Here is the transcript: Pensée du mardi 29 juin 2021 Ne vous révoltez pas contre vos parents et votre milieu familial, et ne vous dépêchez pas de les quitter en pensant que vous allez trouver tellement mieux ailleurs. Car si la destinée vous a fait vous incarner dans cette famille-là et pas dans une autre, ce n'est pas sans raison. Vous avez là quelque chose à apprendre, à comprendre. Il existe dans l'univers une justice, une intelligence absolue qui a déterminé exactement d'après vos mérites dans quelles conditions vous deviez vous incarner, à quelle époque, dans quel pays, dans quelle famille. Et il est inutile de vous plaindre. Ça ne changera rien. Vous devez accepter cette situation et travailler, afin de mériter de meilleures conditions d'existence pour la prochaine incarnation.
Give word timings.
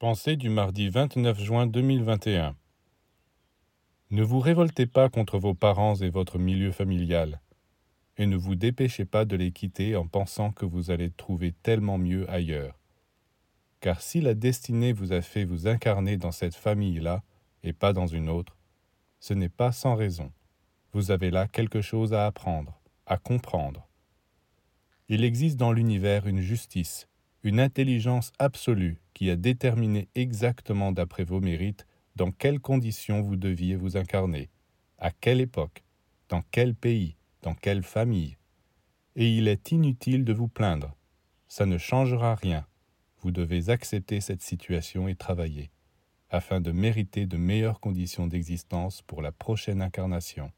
Pensée 0.00 0.36
du 0.36 0.48
mardi 0.48 0.90
29 0.90 1.40
juin 1.40 1.66
2021 1.66 2.54
Ne 4.12 4.22
vous 4.22 4.38
révoltez 4.38 4.86
pas 4.86 5.08
contre 5.08 5.40
vos 5.40 5.54
parents 5.54 5.96
et 5.96 6.08
votre 6.08 6.38
milieu 6.38 6.70
familial, 6.70 7.40
et 8.16 8.26
ne 8.26 8.36
vous 8.36 8.54
dépêchez 8.54 9.04
pas 9.04 9.24
de 9.24 9.34
les 9.34 9.50
quitter 9.50 9.96
en 9.96 10.06
pensant 10.06 10.52
que 10.52 10.64
vous 10.64 10.92
allez 10.92 11.10
trouver 11.10 11.50
tellement 11.50 11.98
mieux 11.98 12.30
ailleurs. 12.30 12.78
Car 13.80 14.00
si 14.00 14.20
la 14.20 14.34
destinée 14.34 14.92
vous 14.92 15.12
a 15.12 15.20
fait 15.20 15.44
vous 15.44 15.66
incarner 15.66 16.16
dans 16.16 16.30
cette 16.30 16.54
famille-là 16.54 17.24
et 17.64 17.72
pas 17.72 17.92
dans 17.92 18.06
une 18.06 18.28
autre, 18.28 18.56
ce 19.18 19.34
n'est 19.34 19.48
pas 19.48 19.72
sans 19.72 19.96
raison. 19.96 20.30
Vous 20.92 21.10
avez 21.10 21.32
là 21.32 21.48
quelque 21.48 21.80
chose 21.80 22.14
à 22.14 22.24
apprendre, 22.24 22.80
à 23.06 23.16
comprendre. 23.16 23.88
Il 25.08 25.24
existe 25.24 25.56
dans 25.56 25.72
l'univers 25.72 26.28
une 26.28 26.40
justice, 26.40 27.08
une 27.42 27.60
intelligence 27.60 28.32
absolue 28.38 29.00
qui 29.14 29.30
a 29.30 29.36
déterminé 29.36 30.08
exactement 30.14 30.92
d'après 30.92 31.24
vos 31.24 31.40
mérites 31.40 31.86
dans 32.16 32.32
quelles 32.32 32.60
conditions 32.60 33.22
vous 33.22 33.36
deviez 33.36 33.76
vous 33.76 33.96
incarner, 33.96 34.50
à 34.98 35.12
quelle 35.12 35.40
époque, 35.40 35.84
dans 36.28 36.42
quel 36.50 36.74
pays, 36.74 37.16
dans 37.42 37.54
quelle 37.54 37.84
famille. 37.84 38.36
Et 39.14 39.28
il 39.36 39.48
est 39.48 39.70
inutile 39.70 40.24
de 40.24 40.32
vous 40.32 40.48
plaindre. 40.48 40.96
Ça 41.46 41.64
ne 41.64 41.78
changera 41.78 42.34
rien. 42.34 42.66
Vous 43.20 43.30
devez 43.30 43.70
accepter 43.70 44.20
cette 44.20 44.42
situation 44.42 45.08
et 45.08 45.14
travailler, 45.14 45.70
afin 46.30 46.60
de 46.60 46.72
mériter 46.72 47.26
de 47.26 47.36
meilleures 47.36 47.80
conditions 47.80 48.26
d'existence 48.26 49.02
pour 49.02 49.22
la 49.22 49.32
prochaine 49.32 49.82
incarnation. 49.82 50.52